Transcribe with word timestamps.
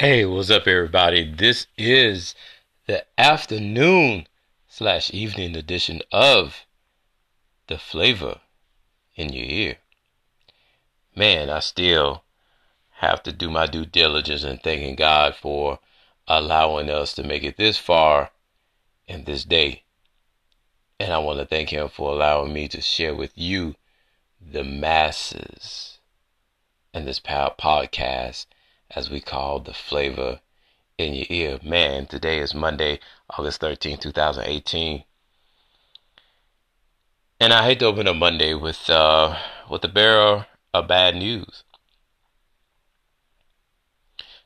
Hey, 0.00 0.24
what's 0.24 0.50
up, 0.50 0.66
everybody? 0.66 1.22
This 1.22 1.68
is 1.78 2.34
the 2.88 3.04
afternoon 3.16 4.26
slash 4.66 5.08
evening 5.14 5.54
edition 5.54 6.02
of 6.10 6.66
The 7.68 7.78
Flavor 7.78 8.40
in 9.14 9.32
Your 9.32 9.44
Ear. 9.44 9.76
Man, 11.14 11.48
I 11.48 11.60
still 11.60 12.24
have 12.94 13.22
to 13.22 13.32
do 13.32 13.48
my 13.48 13.66
due 13.66 13.86
diligence 13.86 14.42
in 14.42 14.58
thanking 14.58 14.96
God 14.96 15.36
for 15.36 15.78
allowing 16.26 16.90
us 16.90 17.14
to 17.14 17.22
make 17.22 17.44
it 17.44 17.56
this 17.56 17.78
far 17.78 18.32
in 19.06 19.22
this 19.24 19.44
day. 19.44 19.84
And 20.98 21.12
I 21.12 21.18
want 21.18 21.38
to 21.38 21.46
thank 21.46 21.70
Him 21.70 21.88
for 21.88 22.10
allowing 22.10 22.52
me 22.52 22.66
to 22.66 22.80
share 22.80 23.14
with 23.14 23.30
you, 23.36 23.76
the 24.40 24.64
masses, 24.64 25.98
and 26.92 27.06
this 27.06 27.20
podcast 27.20 28.46
as 28.90 29.10
we 29.10 29.20
call 29.20 29.60
the 29.60 29.74
flavor 29.74 30.40
in 30.98 31.14
your 31.14 31.26
ear. 31.28 31.58
Man, 31.62 32.06
today 32.06 32.38
is 32.38 32.54
Monday, 32.54 33.00
August 33.30 33.60
13, 33.60 33.98
2018. 33.98 35.04
And 37.40 37.52
I 37.52 37.64
hate 37.64 37.80
to 37.80 37.86
open 37.86 38.06
a 38.06 38.14
Monday 38.14 38.54
with 38.54 38.88
uh 38.88 39.36
with 39.68 39.82
the 39.82 39.88
bearer 39.88 40.46
of 40.72 40.88
bad 40.88 41.16
news. 41.16 41.64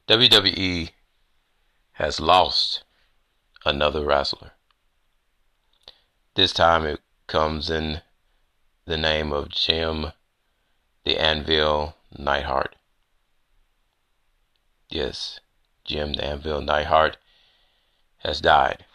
WWE 0.09 0.91
has 1.93 2.19
lost 2.19 2.83
another 3.67 4.05
wrestler. 4.05 4.53
This 6.35 6.53
time 6.53 6.85
it 6.85 7.01
comes 7.27 7.69
in 7.69 8.01
the 8.87 8.97
name 8.97 9.33
of 9.33 9.51
Jim 9.51 10.13
the 11.05 11.19
Anvil 11.19 11.95
Neidhart. 12.19 12.75
Yes, 14.91 15.41
Jim 15.85 16.15
the 16.15 16.25
Anvil 16.25 16.63
Neidhart 16.63 17.19
has 18.19 18.41
died. 18.41 18.87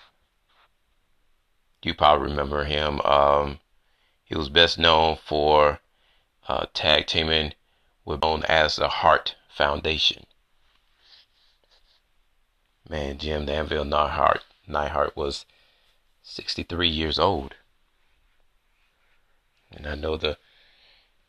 You 1.83 1.93
probably 1.93 2.29
remember 2.29 2.63
him. 2.63 2.99
Um, 3.01 3.59
he 4.23 4.35
was 4.35 4.49
best 4.49 4.79
known 4.79 5.17
for 5.17 5.81
uh, 6.47 6.65
tag 6.73 7.05
teaming 7.05 7.53
with 8.05 8.23
known 8.23 8.43
as 8.45 8.77
the 8.77 8.89
Hart 8.89 9.35
Foundation. 9.49 10.25
Man, 12.89 13.17
Jim 13.19 13.45
the 13.45 13.53
Anvil 13.53 13.85
Neidhart, 13.85 14.43
Neidhart 14.67 15.15
was 15.15 15.45
63 16.23 16.89
years 16.89 17.19
old. 17.19 17.55
And 19.71 19.85
I 19.85 19.95
know 19.95 20.17
the, 20.17 20.37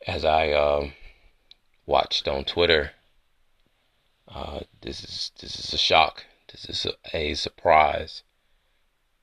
as 0.07 0.25
I 0.25 0.51
um, 0.53 0.93
watched 1.85 2.27
on 2.27 2.45
Twitter 2.45 2.93
uh, 4.27 4.61
this 4.81 5.03
is 5.03 5.31
this 5.39 5.59
is 5.59 5.73
a 5.73 5.77
shock. 5.77 6.25
This 6.51 6.65
is 6.65 6.85
a, 6.85 7.17
a 7.17 7.33
surprise 7.33 8.23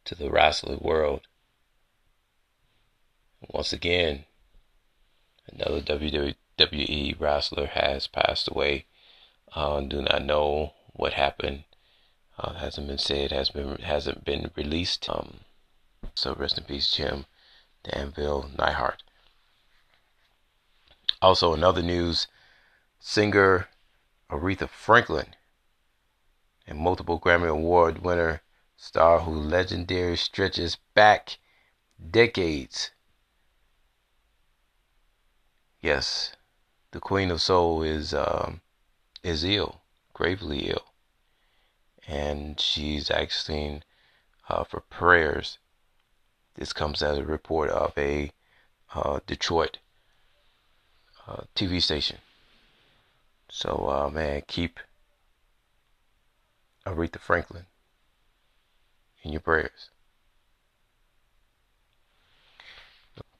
to 0.05 0.15
the 0.15 0.31
wrestling 0.31 0.81
world. 0.81 1.23
Once 3.49 3.73
again, 3.73 4.25
another 5.53 5.81
WWE 5.81 7.19
wrestler 7.19 7.67
has 7.67 8.07
passed 8.07 8.49
away. 8.49 8.87
Uh, 9.55 9.81
do 9.81 10.03
not 10.03 10.25
know 10.25 10.75
what 10.93 11.15
happened. 11.15 11.65
Uh, 12.39 12.55
hasn't 12.55 12.87
been 12.87 12.99
said. 12.99 13.31
Has 13.31 13.51
been 13.51 13.77
hasn't 13.79 14.25
been 14.25 14.51
released. 14.57 15.09
Um, 15.09 15.41
so 16.15 16.35
rest 16.35 16.59
in 16.59 16.65
peace, 16.65 16.91
Jim 16.91 17.27
the 17.85 17.97
Anvil 17.99 18.51
Neidhart. 18.57 19.03
Also, 21.21 21.53
another 21.53 21.83
news: 21.83 22.27
singer 23.01 23.69
Aretha 24.33 24.67
Franklin, 24.67 25.35
a 26.67 26.73
multiple 26.73 27.21
Grammy 27.21 27.51
Award 27.51 27.99
winner 27.99 28.41
star 28.79 29.21
whose 29.21 29.45
legendary 29.45 30.17
stretches 30.17 30.79
back 30.95 31.37
decades. 32.11 32.93
Yes, 35.83 36.35
the 36.93 37.01
Queen 37.01 37.31
of 37.31 37.43
Soul 37.43 37.83
is 37.83 38.15
um, 38.15 38.63
is 39.23 39.45
ill, 39.45 39.83
gravely 40.15 40.71
ill, 40.71 40.95
and 42.09 42.59
she's 42.59 43.11
asking 43.11 43.83
uh, 44.49 44.65
for 44.65 44.81
prayers. 44.81 45.59
This 46.55 46.73
comes 46.73 47.03
as 47.03 47.19
a 47.19 47.25
report 47.25 47.69
of 47.69 47.93
a 47.99 48.33
uh, 48.95 49.21
Detroit 49.27 49.77
uh, 51.29 51.43
TV 51.55 51.83
station. 51.83 52.17
So, 53.55 53.87
uh, 53.87 54.09
man, 54.09 54.43
keep 54.47 54.81
Aretha 56.87 57.21
Franklin 57.21 57.67
in 59.23 59.31
your 59.31 59.43
prayers. 59.43 59.91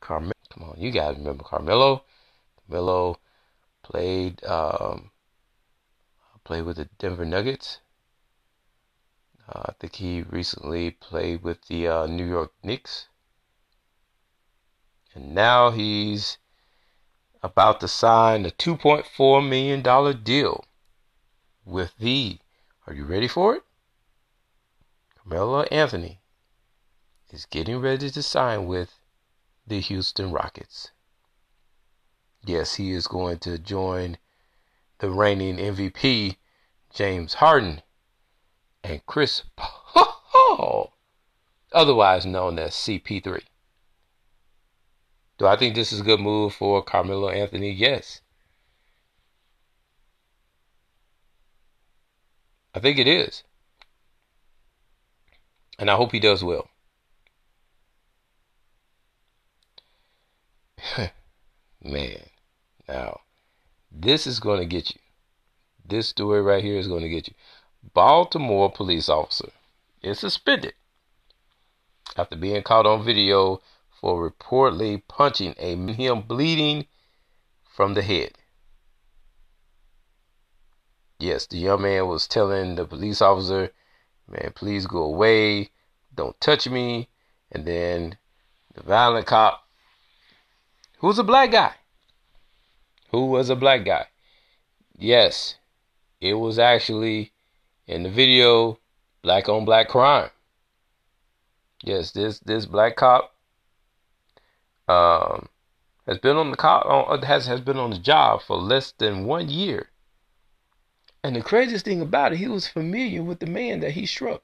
Carmelo, 0.01 0.35
come 0.51 0.65
on, 0.65 0.75
you 0.77 0.91
guys 0.91 1.17
remember 1.17 1.45
Carmelo? 1.45 2.05
Carmelo 2.69 3.21
played 3.83 4.45
um, 4.45 5.13
played 6.45 6.67
with 6.67 6.77
the 6.77 6.91
Denver 6.99 7.25
Nuggets. 7.25 7.81
Uh, 9.49 9.63
I 9.65 9.73
think 9.81 9.95
he 9.95 10.21
recently 10.21 10.91
played 10.91 11.43
with 11.43 11.69
the 11.69 11.89
uh, 11.89 12.07
New 12.07 12.29
York 12.29 12.53
Knicks, 12.63 13.09
and 15.15 15.35
now 15.35 15.71
he's 15.71 16.37
about 17.43 17.81
to 17.81 17.89
sign 17.89 18.47
a 18.47 18.51
$2.4 18.51 19.49
million 19.49 20.23
deal 20.23 20.65
with 21.65 21.97
the, 21.99 22.39
are 22.87 22.95
you 22.95 23.05
ready 23.05 23.29
for 23.29 23.57
it? 23.57 23.63
Carmelo 25.17 25.63
Anthony 25.65 26.21
is 27.31 27.47
getting 27.47 27.79
ready 27.79 28.11
to 28.11 28.23
sign 28.23 28.67
with 28.67 28.99
the 29.67 29.81
Houston 29.81 30.31
Rockets. 30.31 30.91
Yes, 32.45 32.75
he 32.75 32.93
is 32.93 33.07
going 33.07 33.39
to 33.39 33.59
join 33.59 34.19
the 34.99 35.11
reigning 35.11 35.57
MVP, 35.57 36.37
James 36.93 37.35
Harden, 37.35 37.83
and 38.85 39.05
Chris 39.07 39.43
Paul, 39.57 40.93
otherwise 41.73 42.27
known 42.27 42.59
as 42.59 42.73
CP3. 42.73 43.43
Do 45.43 45.49
I 45.49 45.57
think 45.57 45.75
this 45.75 45.93
is 45.93 46.03
a 46.03 46.05
good 46.05 46.21
move 46.21 46.55
for 46.55 46.85
Carmelo 46.85 47.29
Anthony? 47.29 47.73
Yes. 47.73 48.21
I 52.73 52.79
think 52.79 52.97
it 52.97 53.09
is. 53.09 53.43
And 55.81 55.91
I 55.91 55.97
hope 55.97 56.13
he 56.13 56.21
does 56.21 56.45
well. 56.45 56.69
Man, 61.83 62.21
now, 62.89 63.23
this 63.91 64.29
is 64.29 64.39
going 64.39 64.61
to 64.61 64.67
get 64.67 64.95
you. 64.95 65.01
This 65.85 66.07
story 66.07 66.41
right 66.41 66.63
here 66.63 66.79
is 66.79 66.87
going 66.87 67.03
to 67.03 67.09
get 67.09 67.27
you. 67.27 67.35
Baltimore 67.93 68.71
police 68.71 69.09
officer 69.09 69.51
is 70.05 70.21
suspended 70.21 70.75
after 72.17 72.37
being 72.37 72.63
caught 72.63 72.87
on 72.87 73.05
video 73.05 73.61
for 74.03 74.29
reportedly 74.31 75.01
punching 75.07 75.55
a 75.59 75.77
him 75.93 76.23
bleeding 76.23 76.87
from 77.65 77.95
the 77.95 78.03
head. 78.03 78.33
Yes, 81.21 81.47
the 81.47 81.59
young 81.59 81.83
man 81.83 82.09
was 82.09 82.27
telling 82.27 82.75
the 82.75 82.85
police 82.85 83.23
officer, 83.23 83.73
"Man, 84.27 84.53
please 84.57 84.89
go 84.89 85.05
away. 85.05 85.71
Don't 86.13 86.39
touch 86.41 86.69
me." 86.69 87.09
And 87.53 87.65
then 87.65 88.19
the 88.75 88.83
violent 88.83 89.27
cop, 89.27 89.69
who's 90.99 91.21
a 91.21 91.25
black 91.25 91.53
guy, 91.53 91.75
who 93.11 93.27
was 93.27 93.51
a 93.51 93.57
black 93.57 93.85
guy. 93.85 94.09
Yes, 94.99 95.59
it 96.21 96.35
was 96.35 96.59
actually 96.59 97.33
in 97.87 98.03
the 98.03 98.11
video 98.11 98.81
black 99.23 99.49
on 99.49 99.65
black 99.65 99.89
crime. 99.89 100.31
Yes, 101.85 102.11
this 102.11 102.41
this 102.41 102.67
black 102.67 102.97
cop 102.97 103.33
um, 104.93 105.49
has 106.07 106.19
been 106.19 106.37
on 106.37 106.51
the 106.51 106.57
co- 106.57 107.19
has 107.23 107.47
has 107.47 107.61
been 107.61 107.79
on 107.79 107.91
the 107.91 107.99
job 107.99 108.43
for 108.43 108.57
less 108.57 108.93
than 108.99 109.25
one 109.25 109.49
year. 109.49 109.91
And 111.25 111.37
the 111.37 111.43
craziest 111.43 111.85
thing 111.85 112.01
about 112.01 112.33
it, 112.33 112.39
he 112.39 112.49
was 112.49 112.67
familiar 112.67 113.23
with 113.23 113.39
the 113.39 113.47
man 113.47 113.81
that 113.81 113.93
he 113.93 114.07
struck. 114.07 114.43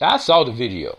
I 0.00 0.18
saw 0.18 0.44
the 0.44 0.52
video. 0.52 0.98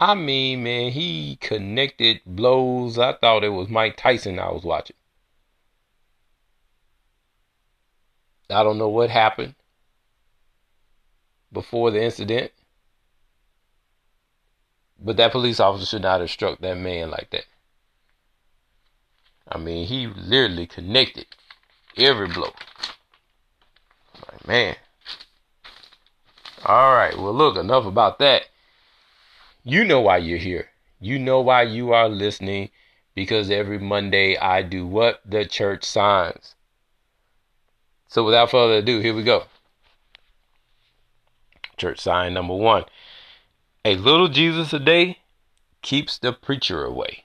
I 0.00 0.14
mean, 0.14 0.62
man, 0.62 0.92
he 0.92 1.36
connected 1.40 2.20
blows. 2.26 2.98
I 2.98 3.14
thought 3.14 3.42
it 3.44 3.48
was 3.48 3.68
Mike 3.68 3.96
Tyson 3.96 4.38
I 4.38 4.50
was 4.52 4.62
watching. 4.62 4.96
I 8.50 8.62
don't 8.62 8.78
know 8.78 8.88
what 8.88 9.10
happened 9.10 9.54
before 11.52 11.90
the 11.90 12.02
incident. 12.02 12.52
But 14.98 15.16
that 15.16 15.32
police 15.32 15.60
officer 15.60 15.86
should 15.86 16.02
not 16.02 16.20
have 16.20 16.30
struck 16.30 16.60
that 16.60 16.76
man 16.76 17.10
like 17.10 17.30
that. 17.30 17.46
I 19.50 19.58
mean, 19.58 19.86
he 19.86 20.06
literally 20.06 20.66
connected. 20.66 21.26
every 21.96 22.28
blow. 22.28 22.52
Like, 24.30 24.46
man. 24.46 24.76
All 26.64 26.94
right. 26.94 27.16
Well, 27.16 27.32
look, 27.32 27.56
enough 27.56 27.86
about 27.86 28.18
that. 28.18 28.42
You 29.64 29.84
know 29.84 30.00
why 30.00 30.18
you're 30.18 30.38
here. 30.38 30.70
You 31.00 31.18
know 31.18 31.40
why 31.40 31.62
you 31.62 31.92
are 31.92 32.08
listening 32.08 32.70
because 33.14 33.50
every 33.50 33.78
Monday 33.78 34.36
I 34.36 34.62
do 34.62 34.86
what? 34.86 35.20
The 35.24 35.44
church 35.44 35.84
signs. 35.84 36.54
So 38.08 38.24
without 38.24 38.50
further 38.50 38.74
ado, 38.74 39.00
here 39.00 39.14
we 39.14 39.22
go. 39.22 39.44
Church 41.76 42.00
sign 42.00 42.34
number 42.34 42.54
one. 42.54 42.84
A 43.88 43.96
little 43.96 44.28
Jesus 44.28 44.74
a 44.74 44.78
day 44.78 45.20
keeps 45.80 46.18
the 46.18 46.34
preacher 46.34 46.84
away. 46.84 47.24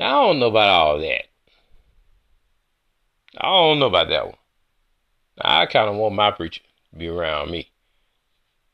Now, 0.00 0.06
I 0.06 0.26
don't 0.26 0.40
know 0.40 0.48
about 0.48 0.68
all 0.68 0.98
that. 0.98 1.26
I 3.38 3.46
don't 3.46 3.78
know 3.78 3.86
about 3.86 4.08
that 4.08 4.26
one. 4.26 4.36
I 5.40 5.66
kind 5.66 5.88
of 5.88 5.94
want 5.94 6.16
my 6.16 6.32
preacher 6.32 6.62
to 6.90 6.98
be 6.98 7.06
around 7.06 7.52
me, 7.52 7.70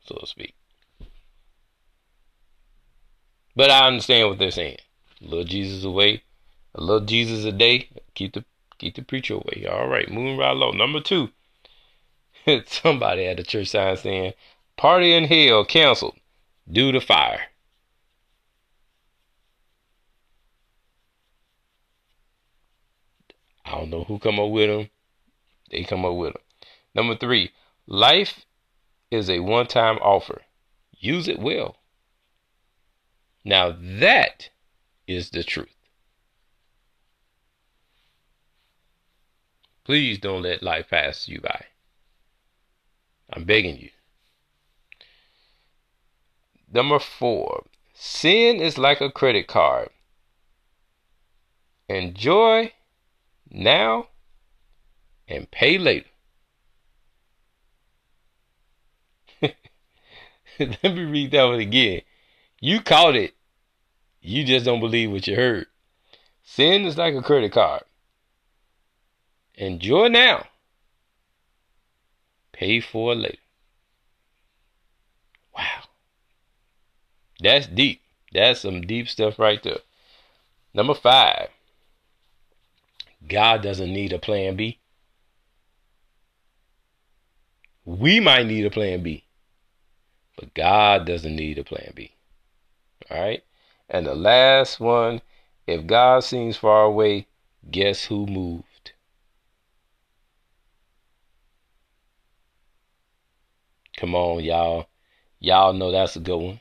so 0.07 0.15
to 0.15 0.27
speak. 0.27 0.55
But 3.55 3.71
I 3.71 3.89
understand 3.89 4.27
what 4.27 4.39
they're 4.39 4.51
saying. 4.51 4.79
A 5.21 5.25
little 5.25 5.45
Jesus 5.45 5.85
away, 5.85 6.23
a 6.75 6.81
little 6.81 7.05
Jesus 7.05 7.45
a 7.45 7.53
day, 7.53 7.91
keep 8.15 8.33
the 8.33 8.45
keep 8.79 8.95
the 8.95 9.03
preacher 9.03 9.35
away. 9.35 9.67
All 9.71 9.87
right, 9.87 10.11
moving 10.11 10.39
right 10.39 10.57
along. 10.57 10.79
Number 10.79 11.01
two, 11.01 11.29
somebody 12.67 13.27
at 13.27 13.37
the 13.37 13.43
church 13.43 13.69
sign 13.69 13.99
saying, 13.99 14.33
"Party 14.81 15.13
in 15.13 15.25
hell 15.25 15.63
canceled 15.67 16.19
due 16.67 16.91
to 16.91 17.03
fire." 17.03 17.49
I 23.63 23.73
don't 23.73 23.91
know 23.91 24.05
who 24.05 24.19
come 24.19 24.41
up 24.41 24.49
with 24.49 24.71
them. 24.71 24.89
They 25.71 25.85
come 25.85 26.07
up 26.07 26.15
with 26.15 26.33
them. 26.33 26.43
Number 26.95 27.15
three, 27.15 27.51
life 27.87 28.47
is 29.11 29.29
a 29.29 29.41
one-time 29.41 29.99
offer. 29.99 30.41
Use 30.93 31.29
it 31.29 31.39
well. 31.39 31.77
Now 33.45 33.77
that 33.79 34.49
is 35.07 35.29
the 35.29 35.45
truth. 35.45 35.77
Please 39.85 40.19
don't 40.19 40.41
let 40.41 40.63
life 40.63 40.89
pass 40.89 41.29
you 41.29 41.43
by. 41.43 41.67
I'm 43.31 43.45
begging 43.45 43.77
you. 43.77 43.91
Number 46.73 46.99
four, 47.01 47.65
sin 47.93 48.61
is 48.61 48.79
like 48.79 49.01
a 49.01 49.11
credit 49.11 49.49
card. 49.49 49.91
Enjoy 51.89 52.73
now 53.51 54.07
and 55.27 55.51
pay 55.51 55.79
later. 55.79 56.07
Let 59.43 60.85
me 60.85 61.05
read 61.05 61.33
that 61.33 61.45
one 61.45 61.59
again. 61.59 62.03
You 62.61 62.81
caught 62.81 63.17
it. 63.17 63.35
You 64.21 64.45
just 64.45 64.65
don't 64.65 64.81
believe 64.81 65.11
what 65.11 65.27
you 65.27 65.35
heard. 65.35 65.67
Sin 66.45 66.85
is 66.85 66.97
like 66.97 67.15
a 67.15 67.23
credit 67.23 67.53
card. 67.53 67.83
Enjoy 69.55 70.09
now. 70.09 70.47
Pay 72.53 72.81
for 72.81 73.15
later. 73.15 73.39
Wow. 75.57 75.90
That's 77.43 77.67
deep. 77.67 78.03
That's 78.33 78.61
some 78.61 78.83
deep 78.83 79.09
stuff 79.09 79.39
right 79.39 79.63
there. 79.63 79.79
Number 80.75 80.95
five. 80.95 81.49
God 83.27 83.63
doesn't 83.63 83.93
need 83.93 84.13
a 84.13 84.19
plan 84.19 84.57
B. 84.57 84.79
We 87.85 88.21
might 88.21 88.47
need 88.47 88.65
a 88.65 88.71
plan 88.71 89.03
B, 89.03 89.25
but 90.37 90.55
God 90.55 91.07
doesn't 91.07 91.35
need 91.35 91.59
a 91.59 91.65
plan 91.65 91.93
B. 91.95 92.13
All 93.11 93.21
right. 93.21 93.43
And 93.89 94.07
the 94.07 94.15
last 94.15 94.81
one 94.81 95.23
if 95.67 95.87
God 95.87 96.25
seems 96.25 96.57
far 96.57 96.85
away, 96.85 97.29
guess 97.71 98.07
who 98.07 98.27
moved? 98.27 98.93
Come 103.97 104.15
on, 104.15 104.43
y'all. 104.43 104.87
Y'all 105.39 105.73
know 105.73 105.93
that's 105.93 106.17
a 106.17 106.21
good 106.21 106.39
one. 106.39 106.61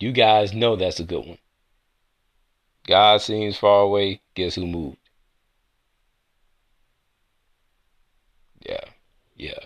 You 0.00 0.12
guys 0.12 0.54
know 0.54 0.76
that's 0.76 0.98
a 0.98 1.04
good 1.04 1.26
one. 1.26 1.38
God 2.86 3.20
seems 3.20 3.58
far 3.58 3.82
away, 3.82 4.22
guess 4.34 4.54
who 4.54 4.66
moved? 4.66 4.96
Yeah, 8.66 8.84
yeah. 9.36 9.58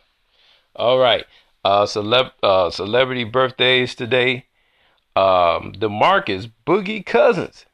All 0.74 0.98
right. 0.98 1.24
Uh, 1.64 1.86
celeb 1.86 2.32
uh, 2.42 2.68
celebrity 2.70 3.24
birthdays 3.24 3.94
today. 3.94 4.46
Um, 5.14 5.72
DeMarcus 5.72 6.50
Boogie 6.66 7.06
Cousins 7.06 7.66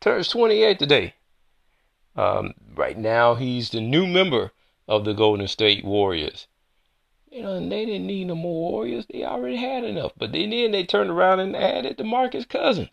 turns 0.00 0.28
28 0.28 0.78
today. 0.78 1.14
Um, 2.16 2.54
right 2.74 2.96
now, 2.96 3.34
he's 3.34 3.68
the 3.68 3.82
new 3.82 4.06
member 4.06 4.52
of 4.88 5.04
the 5.04 5.12
Golden 5.12 5.46
State 5.46 5.84
Warriors. 5.84 6.46
You 7.30 7.42
know, 7.42 7.54
and 7.54 7.70
they 7.70 7.84
didn't 7.84 8.06
need 8.06 8.26
no 8.26 8.34
more 8.34 8.70
Warriors. 8.70 9.06
They 9.10 9.24
already 9.24 9.56
had 9.56 9.84
enough. 9.84 10.12
But 10.16 10.32
then, 10.32 10.50
then 10.50 10.70
they 10.70 10.84
turned 10.84 11.10
around 11.10 11.40
and 11.40 11.56
added 11.56 11.96
the 11.96 12.04
DeMarcus 12.04 12.48
Cousins. 12.48 12.88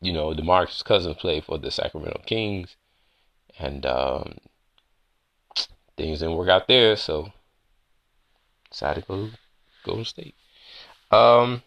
You 0.00 0.12
know, 0.12 0.34
the 0.34 0.42
DeMarcus 0.42 0.84
Cousins 0.84 1.16
played 1.16 1.44
for 1.44 1.58
the 1.58 1.70
Sacramento 1.70 2.22
Kings. 2.26 2.76
And 3.58 3.84
um, 3.86 4.38
things 5.96 6.20
didn't 6.20 6.36
work 6.36 6.48
out 6.48 6.66
there, 6.66 6.96
so 6.96 7.32
decided 8.70 9.02
to 9.02 9.06
go 9.08 9.30
Golden 9.84 10.04
State. 10.04 10.34
Um, 11.10 11.62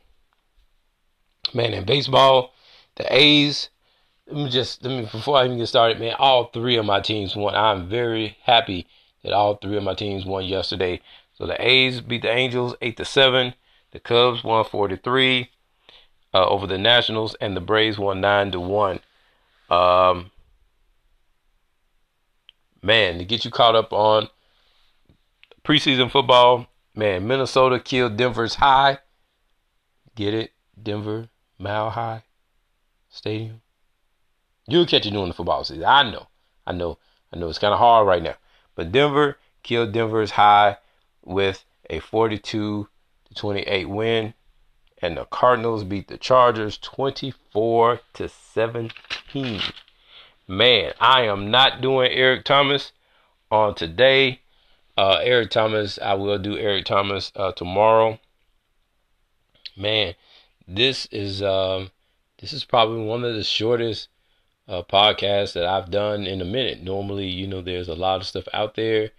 man, 1.54 1.74
in 1.74 1.86
baseball, 1.86 2.54
the 2.96 3.06
A's. 3.14 3.70
Let 4.28 4.36
me 4.36 4.50
just 4.50 4.84
let 4.84 4.90
me 4.90 5.10
before 5.12 5.38
I 5.38 5.46
even 5.46 5.58
get 5.58 5.68
started, 5.68 6.00
man. 6.00 6.16
All 6.18 6.46
three 6.46 6.78
of 6.78 6.86
my 6.86 7.02
teams 7.02 7.36
won. 7.36 7.56
I'm 7.56 7.90
very 7.90 8.38
happy 8.44 8.88
that 9.24 9.34
all 9.34 9.56
three 9.56 9.78
of 9.78 9.84
my 9.84 9.94
teams 9.94 10.26
won 10.26 10.46
yesterday. 10.46 11.02
So 11.34 11.46
the 11.46 11.62
A's 11.66 12.02
beat 12.02 12.22
the 12.22 12.32
Angels 12.32 12.76
eight 12.82 12.98
to 12.98 13.06
seven. 13.06 13.54
The 13.92 14.00
Cubs 14.00 14.44
won 14.44 14.66
four 14.66 14.88
to 14.88 14.98
three 14.98 15.50
uh, 16.34 16.48
over 16.48 16.68
the 16.68 16.78
Nationals, 16.78 17.36
and 17.42 17.56
the 17.56 17.62
Braves 17.62 18.00
won 18.00 18.22
nine 18.22 18.52
to 18.52 18.60
one. 18.60 19.00
Um, 19.70 20.32
man, 22.82 23.18
to 23.18 23.26
get 23.26 23.46
you 23.46 23.52
caught 23.52 23.76
up 23.76 23.92
on 23.92 24.30
preseason 25.64 26.12
football, 26.12 26.68
man, 26.96 27.28
Minnesota 27.28 27.80
killed 27.80 28.18
Denver's 28.18 28.56
high. 28.56 29.00
Get 30.16 30.34
it? 30.34 30.52
Denver, 30.82 31.30
Mile 31.60 31.92
High 31.92 32.24
Stadium. 33.10 33.62
You'll 34.68 34.86
catch 34.86 35.06
it 35.06 35.12
during 35.12 35.28
the 35.28 35.34
football 35.34 35.64
season. 35.64 35.86
I 35.86 36.10
know. 36.10 36.28
I 36.66 36.72
know. 36.72 36.98
I 37.34 37.38
know 37.38 37.50
it's 37.50 37.60
kind 37.60 37.74
of 37.74 37.80
hard 37.80 38.08
right 38.08 38.24
now. 38.24 38.36
But 38.76 38.92
Denver 38.92 39.38
killed 39.62 39.92
Denver's 39.92 40.32
high 40.32 40.78
with 41.24 41.66
a 41.90 42.00
42 42.00 42.88
to 43.26 43.34
28 43.34 43.90
win. 43.90 44.34
And 45.02 45.18
the 45.18 45.26
Cardinals 45.26 45.84
beat 45.84 46.08
the 46.08 46.18
Chargers 46.18 46.78
24 46.78 48.00
to 48.14 48.30
17. 48.30 49.62
Man, 50.48 50.94
I 51.00 51.24
am 51.24 51.52
not 51.52 51.82
doing 51.82 52.12
Eric 52.12 52.46
Thomas 52.46 52.94
on 53.52 53.76
today. 53.76 54.42
Uh, 54.98 55.20
Eric 55.22 55.50
Thomas, 55.50 56.00
I 56.02 56.14
will 56.14 56.38
do 56.38 56.58
Eric 56.58 56.86
Thomas 56.86 57.32
uh, 57.36 57.52
tomorrow. 57.52 58.20
Man, 59.76 60.14
this 60.68 61.08
is 61.08 61.42
um, 61.42 61.92
this 62.40 62.54
is 62.54 62.64
probably 62.64 63.04
one 63.04 63.24
of 63.24 63.34
the 63.36 63.44
shortest 63.44 64.08
uh, 64.68 64.84
podcasts 64.84 65.54
that 65.54 65.66
I've 65.66 65.92
done 65.92 66.26
in 66.26 66.42
a 66.42 66.46
minute. 66.46 66.82
Normally, 66.82 67.28
you 67.28 67.48
know, 67.48 67.62
there's 67.62 67.90
a 67.90 67.96
lot 67.96 68.22
of 68.22 68.28
stuff 68.28 68.48
out 68.54 68.76
there, 68.76 69.12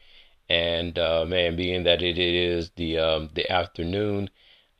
and 0.48 0.98
uh, 0.98 1.24
man, 1.26 1.56
being 1.56 1.84
that 1.84 2.02
it 2.02 2.18
is 2.18 2.70
the 2.76 2.98
um, 2.98 3.30
the 3.34 3.50
afternoon, 3.50 4.30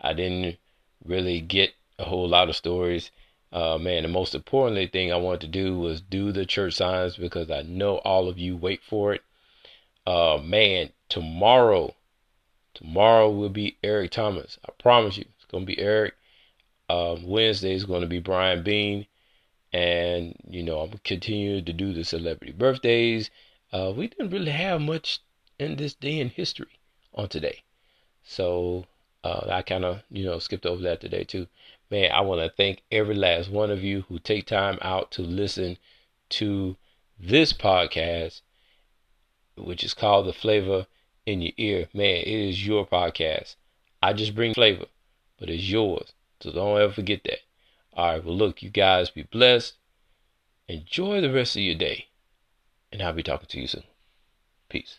I 0.00 0.12
didn't 0.12 0.59
really 1.04 1.40
get 1.40 1.75
a 1.99 2.04
whole 2.04 2.28
lot 2.28 2.49
of 2.49 2.56
stories. 2.56 3.11
Uh, 3.52 3.78
man, 3.78 4.02
the 4.02 4.09
most 4.09 4.35
importantly 4.35 4.87
thing 4.88 5.12
I 5.12 5.16
wanted 5.16 5.42
to 5.42 5.49
do 5.49 5.78
was 5.78 6.00
do 6.00 6.33
the 6.33 6.44
church 6.44 6.75
signs 6.75 7.16
because 7.16 7.50
I 7.50 7.62
know 7.62 7.99
all 7.99 8.28
of 8.28 8.38
you 8.38 8.56
wait 8.56 8.83
for 8.83 9.14
it. 9.14 9.23
Uh, 10.06 10.38
man, 10.42 10.90
tomorrow, 11.09 11.94
tomorrow 12.75 13.30
will 13.30 13.50
be 13.50 13.78
Eric 13.83 14.11
Thomas. 14.11 14.59
I 14.68 14.73
promise 14.78 15.16
you, 15.16 15.25
it's 15.37 15.44
gonna 15.47 15.64
be 15.64 15.78
Eric. 15.78 16.14
Um, 16.90 17.25
Wednesday 17.26 17.75
is 17.75 17.85
gonna 17.85 18.06
be 18.06 18.18
Brian 18.18 18.62
Bean, 18.62 19.06
and 19.75 20.35
you 20.49 20.62
know 20.62 20.81
I'm 20.81 20.99
continue 21.04 21.61
to 21.62 21.73
do 21.75 21.93
the 21.93 22.04
celebrity 22.04 22.52
birthdays. 22.52 23.31
Uh, 23.73 23.93
we 23.97 24.09
didn't 24.09 24.31
really 24.31 24.52
have 24.52 24.81
much 24.81 25.21
in 25.59 25.76
this 25.76 25.95
day 25.95 26.19
in 26.21 26.31
history 26.31 26.78
on 27.14 27.28
today, 27.28 27.59
so 28.23 28.87
Uh, 29.25 29.47
I 29.50 29.62
kind 29.62 29.85
of, 29.87 30.02
you 30.11 30.25
know, 30.25 30.38
skipped 30.38 30.66
over 30.66 30.83
that 30.83 31.00
today 31.00 31.25
too. 31.25 31.47
Man, 31.90 32.12
I 32.12 32.21
want 32.21 32.43
to 32.43 32.50
thank 32.57 32.83
every 32.90 33.14
last 33.14 33.50
one 33.50 33.71
of 33.71 33.83
you 33.83 34.02
who 34.09 34.19
take 34.19 34.47
time 34.47 34.78
out 34.83 35.11
to 35.12 35.23
listen 35.23 35.78
to 36.38 36.76
this 37.19 37.52
podcast, 37.54 38.43
which 39.57 39.83
is 39.85 39.95
called 39.95 40.26
The 40.26 40.33
Flavor 40.33 40.87
in 41.26 41.40
Your 41.40 41.52
Ear. 41.57 41.88
Man, 41.95 42.16
it 42.16 42.28
is 42.28 42.66
your 42.66 42.87
podcast. 42.87 43.57
I 44.02 44.12
just 44.12 44.35
bring 44.35 44.54
flavor, 44.54 44.87
but 45.38 45.49
it's 45.49 45.69
yours. 45.69 46.12
So 46.40 46.52
don't 46.52 46.78
ever 46.81 46.93
forget 46.93 47.23
that. 47.25 47.40
All 47.97 48.07
right, 48.07 48.25
well, 48.25 48.37
look, 48.37 48.63
you 48.63 48.71
guys 48.71 49.11
be 49.11 49.23
blessed. 49.23 49.75
Enjoy 50.67 51.21
the 51.21 51.33
rest 51.33 51.57
of 51.57 51.63
your 51.63 51.77
day. 51.77 52.09
And 52.91 53.03
I'll 53.03 53.13
be 53.13 53.23
talking 53.23 53.49
to 53.49 53.61
you 53.61 53.67
soon. 53.67 53.85
Peace. 54.69 54.99